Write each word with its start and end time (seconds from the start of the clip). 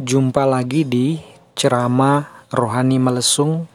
jumpa 0.00 0.48
lagi 0.48 0.88
di 0.88 1.20
ceramah 1.52 2.48
rohani 2.48 2.96
melesung 2.96 3.68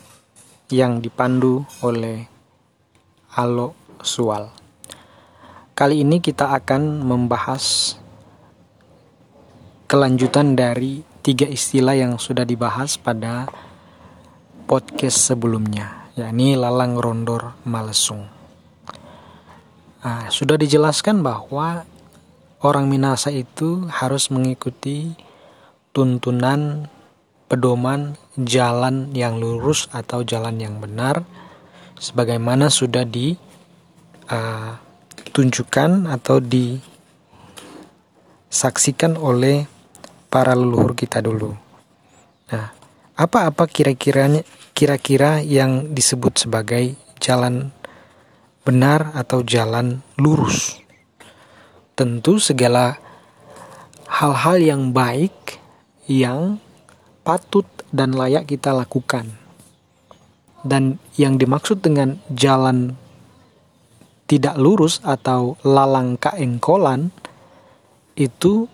yang 0.74 0.98
dipandu 0.98 1.62
oleh 1.86 2.26
Alo 3.38 3.78
Sual. 4.02 4.50
Kali 5.78 6.02
ini 6.02 6.18
kita 6.18 6.50
akan 6.58 7.06
membahas 7.06 7.94
kelanjutan 9.86 10.58
dari 10.58 11.06
tiga 11.22 11.46
istilah 11.46 11.94
yang 11.94 12.18
sudah 12.18 12.42
dibahas 12.42 12.98
pada 12.98 13.46
podcast 14.66 15.30
sebelumnya, 15.30 16.10
yakni 16.18 16.58
lalang 16.58 16.98
rondor 16.98 17.54
malesung. 17.70 18.26
Nah, 20.02 20.34
sudah 20.34 20.58
dijelaskan 20.58 21.22
bahwa 21.22 21.86
orang 22.66 22.90
Minasa 22.90 23.30
itu 23.30 23.86
harus 23.94 24.34
mengikuti 24.34 25.14
tuntunan 25.96 26.92
pedoman 27.48 28.20
jalan 28.36 29.16
yang 29.16 29.40
lurus 29.40 29.88
atau 29.96 30.28
jalan 30.28 30.60
yang 30.60 30.84
benar 30.84 31.24
sebagaimana 31.96 32.68
sudah 32.68 33.08
ditunjukkan 33.08 35.92
uh, 36.04 36.20
atau 36.20 36.44
disaksikan 38.52 39.16
oleh 39.16 39.64
para 40.28 40.52
leluhur 40.52 41.00
kita 41.00 41.24
dulu. 41.24 41.56
Nah, 42.52 42.76
apa-apa 43.16 43.64
kira-kiranya 43.72 44.44
kira-kira 44.76 45.40
yang 45.40 45.96
disebut 45.96 46.44
sebagai 46.44 47.00
jalan 47.24 47.72
benar 48.68 49.16
atau 49.16 49.48
jalan 49.48 50.04
lurus? 50.20 50.76
Tentu 51.96 52.44
segala 52.44 53.00
hal-hal 54.12 54.60
yang 54.60 54.92
baik 54.92 55.64
yang 56.06 56.62
patut 57.26 57.66
dan 57.90 58.14
layak 58.14 58.50
kita 58.50 58.74
lakukan. 58.74 59.34
Dan 60.66 60.98
yang 61.18 61.38
dimaksud 61.38 61.82
dengan 61.86 62.18
jalan 62.34 62.98
tidak 64.26 64.58
lurus 64.58 64.98
atau 65.06 65.54
lalang 65.62 66.18
kaengkolan 66.18 67.14
itu 68.18 68.66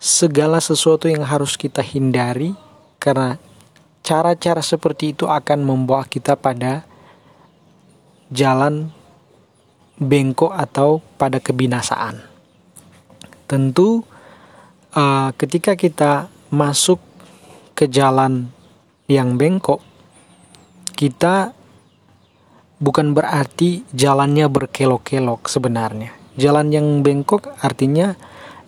segala 0.00 0.62
sesuatu 0.64 1.08
yang 1.12 1.24
harus 1.28 1.60
kita 1.60 1.84
hindari 1.84 2.56
karena 2.96 3.36
cara-cara 4.00 4.64
seperti 4.64 5.12
itu 5.12 5.28
akan 5.28 5.60
membawa 5.66 6.08
kita 6.08 6.38
pada 6.38 6.86
jalan 8.32 8.88
bengkok 10.00 10.52
atau 10.52 11.04
pada 11.20 11.40
kebinasaan. 11.40 12.20
Tentu 13.44 14.04
uh, 14.92 15.34
ketika 15.34 15.74
kita 15.74 16.28
masuk 16.52 17.00
ke 17.74 17.90
jalan 17.90 18.52
yang 19.10 19.34
bengkok, 19.40 19.82
kita 20.94 21.56
bukan 22.76 23.16
berarti 23.16 23.84
jalannya 23.92 24.46
berkelok-kelok 24.46 25.48
sebenarnya. 25.48 26.12
Jalan 26.36 26.68
yang 26.68 27.00
bengkok 27.00 27.48
artinya 27.64 28.12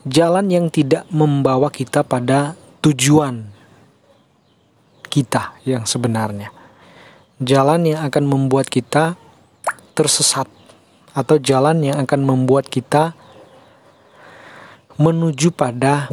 jalan 0.08 0.48
yang 0.48 0.72
tidak 0.72 1.05
membawa 1.12 1.69
kita 1.69 2.00
pada 2.00 2.56
tujuan 2.80 3.44
kita 5.12 5.56
yang 5.69 5.84
sebenarnya. 5.84 6.48
Jalan 7.39 7.86
yang 7.86 8.00
akan 8.08 8.24
membuat 8.24 8.72
kita 8.72 9.14
tersesat 9.92 10.48
atau 11.12 11.36
jalan 11.42 11.83
yang 11.83 11.98
akan 11.98 12.22
membuat 12.22 12.70
kita 12.70 13.16
menuju 14.98 15.54
pada 15.54 16.10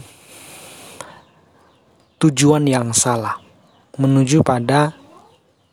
tujuan 2.22 2.69
yang 2.69 2.94
salah, 2.94 3.42
menuju 3.97 4.45
pada 4.45 4.94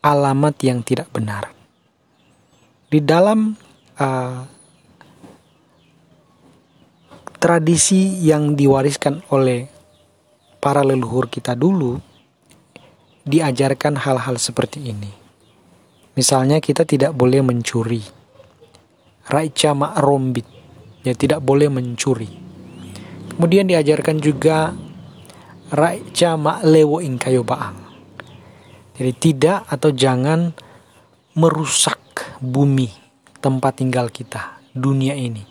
alamat 0.01 0.57
yang 0.65 0.81
tidak 0.81 1.13
benar. 1.13 1.53
Di 2.89 2.97
dalam 3.05 3.53
uh, 4.01 4.37
tradisi 7.37 8.21
yang 8.25 8.57
diwariskan 8.57 9.21
oleh 9.29 9.69
para 10.57 10.81
leluhur 10.81 11.29
kita 11.29 11.53
dulu, 11.53 12.01
diajarkan 13.29 14.01
hal-hal 14.01 14.41
seperti 14.41 14.89
ini. 14.89 15.13
Misalnya 16.17 16.57
kita 16.57 16.81
tidak 16.85 17.13
boleh 17.13 17.45
mencuri. 17.45 18.01
Raica 19.23 19.71
ma'rombit, 19.77 20.45
ya 21.05 21.13
tidak 21.15 21.39
boleh 21.45 21.71
mencuri. 21.71 22.42
Kemudian 23.43 23.67
diajarkan 23.67 24.23
juga 24.23 24.71
Raica 25.67 26.39
lewo 26.63 27.03
ing 27.03 27.19
kayo 27.19 27.43
baang. 27.43 27.75
Jadi 28.95 29.11
tidak 29.19 29.67
atau 29.67 29.91
jangan 29.91 30.55
merusak 31.35 31.99
bumi 32.39 32.87
tempat 33.43 33.83
tinggal 33.83 34.07
kita, 34.07 34.63
dunia 34.71 35.19
ini. 35.19 35.43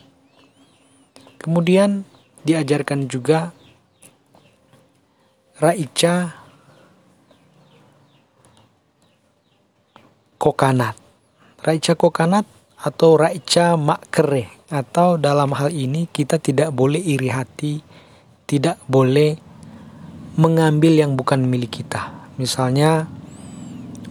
Kemudian 1.36 2.08
diajarkan 2.40 3.12
juga 3.12 3.52
Raica 5.60 6.32
kokanat. 10.40 10.96
Raica 11.60 11.92
kokanat 11.92 12.48
atau 12.80 13.20
Raica 13.20 13.76
makere 13.76 14.61
atau 14.72 15.20
dalam 15.20 15.52
hal 15.52 15.68
ini 15.68 16.08
kita 16.08 16.40
tidak 16.40 16.72
boleh 16.72 16.96
iri 16.96 17.28
hati, 17.28 17.84
tidak 18.48 18.80
boleh 18.88 19.36
mengambil 20.40 20.96
yang 20.96 21.12
bukan 21.12 21.44
milik 21.44 21.84
kita. 21.84 22.32
Misalnya 22.40 23.04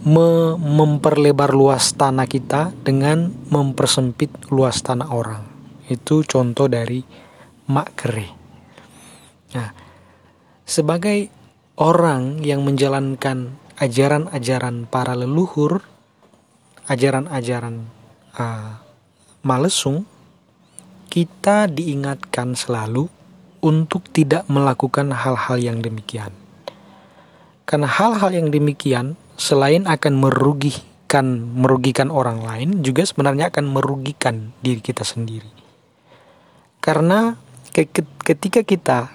me 0.06 0.54
memperlebar 0.54 1.50
luas 1.50 1.94
tanah 1.98 2.30
kita 2.30 2.70
dengan 2.86 3.34
mempersempit 3.50 4.30
luas 4.54 4.78
tanah 4.86 5.10
orang. 5.10 5.42
Itu 5.90 6.22
contoh 6.22 6.70
dari 6.70 7.02
makre. 7.66 8.30
Nah, 9.58 9.74
sebagai 10.62 11.26
orang 11.74 12.38
yang 12.46 12.62
menjalankan 12.62 13.58
ajaran-ajaran 13.82 14.86
para 14.86 15.18
leluhur, 15.18 15.82
ajaran-ajaran 16.86 17.82
uh, 18.38 18.78
malesung, 19.42 20.06
kita 21.12 21.68
diingatkan 21.68 22.56
selalu 22.56 23.04
untuk 23.60 24.08
tidak 24.16 24.48
melakukan 24.48 25.12
hal-hal 25.12 25.60
yang 25.60 25.84
demikian. 25.84 26.32
Karena 27.68 27.84
hal-hal 27.84 28.32
yang 28.32 28.48
demikian 28.48 29.20
selain 29.36 29.84
akan 29.84 30.24
merugikan 30.24 31.52
merugikan 31.52 32.08
orang 32.08 32.40
lain 32.40 32.80
juga 32.80 33.04
sebenarnya 33.04 33.52
akan 33.52 33.76
merugikan 33.76 34.56
diri 34.64 34.80
kita 34.80 35.04
sendiri. 35.04 35.52
Karena 36.80 37.36
ketika 38.24 38.64
kita 38.64 39.12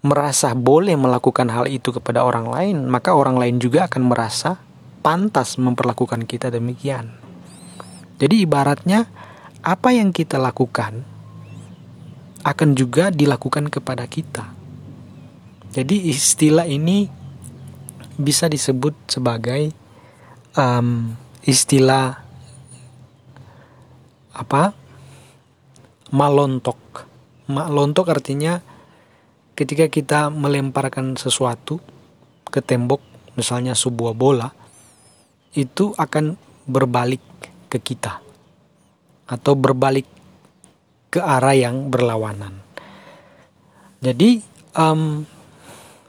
merasa 0.00 0.56
boleh 0.56 0.96
melakukan 0.96 1.52
hal 1.52 1.68
itu 1.68 1.92
kepada 1.92 2.24
orang 2.24 2.48
lain, 2.48 2.88
maka 2.88 3.12
orang 3.12 3.36
lain 3.36 3.60
juga 3.60 3.84
akan 3.84 4.08
merasa 4.08 4.56
pantas 5.04 5.60
memperlakukan 5.60 6.24
kita 6.24 6.48
demikian. 6.48 7.12
Jadi 8.16 8.48
ibaratnya 8.48 9.27
apa 9.62 9.90
yang 9.90 10.14
kita 10.14 10.38
lakukan 10.38 11.02
akan 12.46 12.68
juga 12.78 13.10
dilakukan 13.10 13.66
kepada 13.68 14.06
kita. 14.06 14.54
Jadi 15.74 16.08
istilah 16.08 16.64
ini 16.64 17.10
bisa 18.18 18.46
disebut 18.48 18.94
sebagai 19.10 19.74
um, 20.54 21.12
istilah 21.44 22.22
apa? 24.32 24.72
Malontok. 26.08 27.04
Malontok 27.50 28.06
artinya 28.08 28.62
ketika 29.52 29.90
kita 29.90 30.32
melemparkan 30.32 31.18
sesuatu 31.20 31.82
ke 32.48 32.64
tembok, 32.64 33.02
misalnya 33.36 33.76
sebuah 33.76 34.16
bola, 34.16 34.48
itu 35.52 35.92
akan 36.00 36.38
berbalik 36.64 37.20
ke 37.68 37.76
kita 37.76 38.27
atau 39.28 39.52
berbalik 39.52 40.08
ke 41.12 41.20
arah 41.20 41.56
yang 41.56 41.92
berlawanan. 41.92 42.64
Jadi 44.00 44.40
um, 44.76 45.24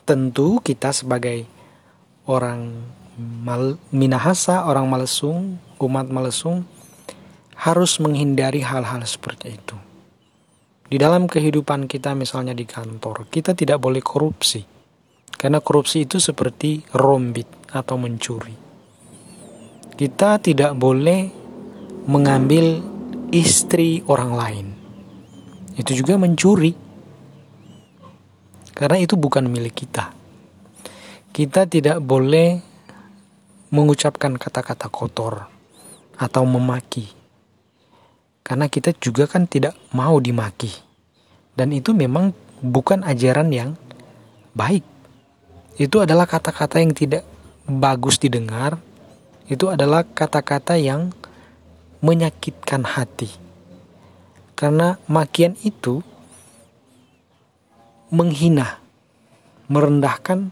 tentu 0.07 0.63
kita 0.63 0.95
sebagai 0.95 1.43
orang 2.29 2.73
mal, 3.19 3.75
Minahasa, 3.91 4.63
orang 4.65 4.87
Malesung, 4.87 5.59
umat 5.81 6.07
Malesung 6.07 6.63
harus 7.59 7.99
menghindari 7.99 8.63
hal-hal 8.63 9.03
seperti 9.03 9.59
itu. 9.59 9.75
Di 10.89 10.97
dalam 10.97 11.29
kehidupan 11.29 11.85
kita 11.85 12.17
misalnya 12.17 12.55
di 12.55 12.65
kantor, 12.65 13.29
kita 13.29 13.53
tidak 13.53 13.77
boleh 13.77 14.01
korupsi. 14.01 14.63
Karena 15.29 15.61
korupsi 15.61 16.03
itu 16.03 16.17
seperti 16.17 16.83
rombit 16.97 17.47
atau 17.71 17.95
mencuri. 17.95 18.55
Kita 19.93 20.39
tidak 20.41 20.73
boleh 20.75 21.29
mengambil 22.09 22.81
istri 23.31 24.01
orang 24.05 24.31
lain 24.33 24.79
itu 25.79 26.03
juga 26.03 26.19
mencuri. 26.19 26.75
Karena 28.75 28.99
itu 28.99 29.15
bukan 29.15 29.47
milik 29.47 29.87
kita. 29.87 30.11
Kita 31.31 31.63
tidak 31.67 32.03
boleh 32.03 32.59
mengucapkan 33.71 34.35
kata-kata 34.35 34.91
kotor 34.91 35.47
atau 36.19 36.43
memaki. 36.43 37.07
Karena 38.43 38.67
kita 38.67 38.91
juga 38.99 39.23
kan 39.27 39.47
tidak 39.47 39.75
mau 39.95 40.19
dimaki. 40.19 40.71
Dan 41.55 41.71
itu 41.71 41.95
memang 41.95 42.35
bukan 42.59 43.07
ajaran 43.07 43.51
yang 43.51 43.79
baik. 44.55 44.83
Itu 45.79 46.03
adalah 46.03 46.27
kata-kata 46.27 46.83
yang 46.83 46.91
tidak 46.91 47.23
bagus 47.67 48.19
didengar. 48.19 48.79
Itu 49.47 49.71
adalah 49.71 50.03
kata-kata 50.03 50.75
yang 50.75 51.15
menyakitkan 51.99 52.83
hati. 52.83 53.31
Karena 54.55 54.99
makian 55.07 55.55
itu 55.63 56.03
menghina, 58.11 58.81
merendahkan 59.71 60.51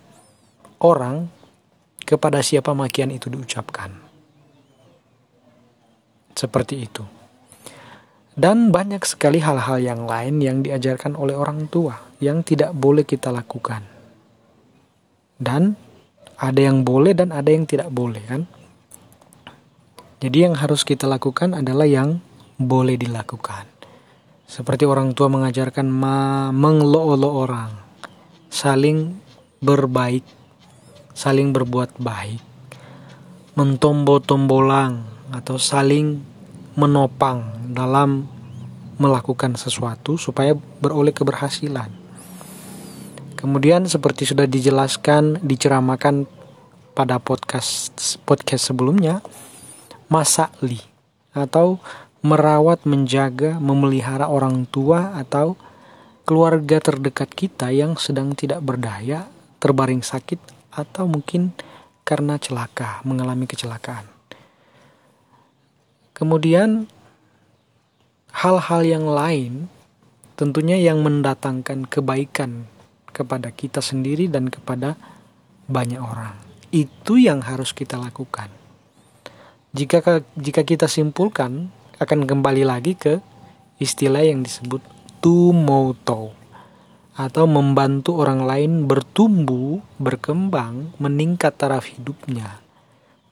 orang 0.79 1.27
kepada 2.07 2.39
siapa 2.39 2.71
makian 2.71 3.11
itu 3.11 3.27
diucapkan. 3.27 3.91
Seperti 6.37 6.75
itu. 6.87 7.03
Dan 8.37 8.69
banyak 8.69 9.01
sekali 9.01 9.41
hal-hal 9.41 9.81
yang 9.81 10.05
lain 10.05 10.37
yang 10.37 10.57
diajarkan 10.61 11.17
oleh 11.17 11.33
orang 11.33 11.65
tua 11.65 11.97
yang 12.21 12.45
tidak 12.45 12.69
boleh 12.77 13.01
kita 13.01 13.33
lakukan. 13.33 13.81
Dan 15.41 15.73
ada 16.37 16.61
yang 16.61 16.85
boleh 16.85 17.17
dan 17.17 17.33
ada 17.33 17.49
yang 17.49 17.65
tidak 17.65 17.89
boleh 17.89 18.21
kan. 18.29 18.45
Jadi 20.17 20.49
yang 20.49 20.57
harus 20.57 20.81
kita 20.81 21.05
lakukan 21.05 21.53
adalah 21.53 21.85
yang 21.85 22.17
boleh 22.57 22.97
dilakukan. 22.97 23.69
Seperti 24.49 24.89
orang 24.89 25.13
tua 25.13 25.29
mengajarkan 25.29 25.85
ma 25.85 26.49
menglo-lo 26.49 27.45
orang, 27.45 27.69
saling 28.49 29.13
berbaik, 29.61 30.25
saling 31.13 31.53
berbuat 31.53 32.01
baik, 32.01 32.41
mentombo-tombolang 33.53 35.05
atau 35.29 35.61
saling 35.61 36.17
menopang 36.73 37.69
dalam 37.77 38.25
melakukan 38.97 39.53
sesuatu 39.53 40.17
supaya 40.17 40.57
beroleh 40.57 41.13
keberhasilan. 41.13 41.93
Kemudian 43.37 43.85
seperti 43.85 44.25
sudah 44.25 44.49
dijelaskan, 44.49 45.45
diceramakan 45.45 46.25
pada 46.97 47.21
podcast 47.21 48.17
podcast 48.25 48.73
sebelumnya, 48.73 49.21
masakli 50.07 50.81
atau 51.35 51.79
merawat, 52.25 52.83
menjaga, 52.83 53.61
memelihara 53.61 54.27
orang 54.27 54.65
tua 54.67 55.15
atau 55.15 55.55
keluarga 56.27 56.83
terdekat 56.83 57.31
kita 57.31 57.71
yang 57.71 57.95
sedang 57.95 58.35
tidak 58.35 58.59
berdaya, 58.59 59.29
terbaring 59.63 60.03
sakit 60.03 60.39
atau 60.75 61.07
mungkin 61.07 61.55
karena 62.03 62.35
celaka, 62.35 62.99
mengalami 63.07 63.47
kecelakaan. 63.47 64.07
Kemudian 66.11 66.89
hal-hal 68.33 68.81
yang 68.83 69.05
lain 69.05 69.69
tentunya 70.37 70.77
yang 70.77 71.01
mendatangkan 71.05 71.85
kebaikan 71.89 72.65
kepada 73.13 73.49
kita 73.49 73.81
sendiri 73.81 74.29
dan 74.29 74.49
kepada 74.49 74.97
banyak 75.65 76.01
orang. 76.01 76.37
Itu 76.69 77.17
yang 77.17 77.41
harus 77.41 77.73
kita 77.73 77.97
lakukan. 77.97 78.66
Jika 79.75 80.23
jika 80.39 80.61
kita 80.63 80.87
simpulkan 80.87 81.71
akan 81.99 82.23
kembali 82.23 82.63
lagi 82.63 82.95
ke 82.95 83.19
istilah 83.77 84.23
yang 84.23 84.45
disebut 84.45 84.79
tumoto 85.19 86.31
atau 87.17 87.45
membantu 87.49 88.21
orang 88.21 88.45
lain 88.45 88.71
bertumbuh, 88.85 89.81
berkembang, 89.97 90.93
meningkat 91.01 91.57
taraf 91.57 91.89
hidupnya 91.89 92.61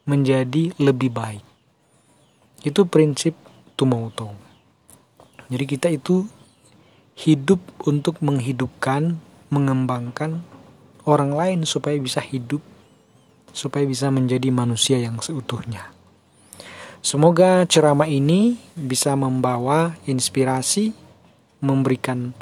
menjadi 0.06 0.74
lebih 0.78 1.14
baik. 1.14 1.46
Itu 2.62 2.86
prinsip 2.90 3.38
tumoto. 3.78 4.34
Jadi 5.48 5.66
kita 5.70 5.88
itu 5.94 6.26
hidup 7.16 7.62
untuk 7.88 8.20
menghidupkan, 8.20 9.18
mengembangkan 9.54 10.44
orang 11.08 11.31
lain 11.31 11.60
supaya 11.64 11.96
bisa 12.02 12.20
hidup, 12.20 12.60
supaya 13.54 13.88
bisa 13.88 14.12
menjadi 14.12 14.50
manusia 14.50 14.98
yang 14.98 15.22
seutuhnya. 15.22 15.94
Semoga 17.06 17.69
ceramah 17.69 18.10
ini 18.10 18.57
bisa 18.74 19.13
membawa 19.13 19.94
inspirasi, 20.10 20.90
memberikan 21.62 22.34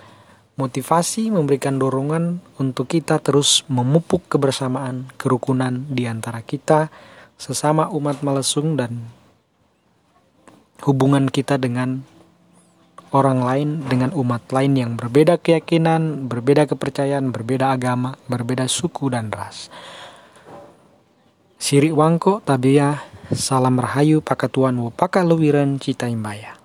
motivasi, 0.55 1.27
memberikan 1.27 1.75
dorongan 1.75 2.39
untuk 2.55 2.87
kita 2.95 3.19
terus 3.19 3.67
memupuk 3.67 4.23
kebersamaan, 4.31 5.11
kerukunan 5.19 5.83
di 5.91 6.07
antara 6.07 6.39
kita, 6.39 6.87
sesama 7.35 7.91
umat 7.91 8.23
Malesung 8.23 8.79
dan 8.79 9.03
hubungan 10.87 11.27
kita 11.27 11.59
dengan 11.59 12.07
orang 13.11 13.43
lain 13.43 13.69
dengan 13.91 14.15
umat 14.15 14.47
lain 14.47 14.79
yang 14.79 14.91
berbeda 14.95 15.43
keyakinan, 15.43 16.31
berbeda 16.31 16.71
kepercayaan, 16.71 17.35
berbeda 17.35 17.67
agama, 17.75 18.15
berbeda 18.31 18.71
suku 18.71 19.11
dan 19.11 19.27
ras. 19.27 19.67
Siri 21.59 21.91
wangko 21.91 22.39
tabia 22.39 23.11
salam 23.31 23.79
rahayu 23.79 24.19
pakatuan 24.19 24.75
wo 24.75 24.91
pakaluwiran 24.91 25.79
cita 25.79 26.11
imbaya. 26.11 26.62